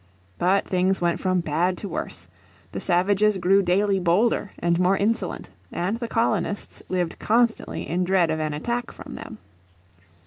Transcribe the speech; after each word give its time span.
But 0.39 0.65
things 0.67 0.99
went 0.99 1.19
from 1.19 1.41
bad 1.41 1.77
to 1.77 1.87
worse; 1.87 2.27
the 2.71 2.79
savages 2.79 3.37
grew 3.37 3.61
daily 3.61 3.99
bolder 3.99 4.49
and 4.57 4.79
more 4.79 4.97
insolent, 4.97 5.51
and 5.71 5.97
the 5.99 6.07
colonists 6.07 6.81
lived 6.89 7.19
constantly 7.19 7.87
in 7.87 8.03
dread 8.03 8.31
of 8.31 8.39
an 8.39 8.55
attack 8.55 8.91
from 8.91 9.13
them. 9.13 9.37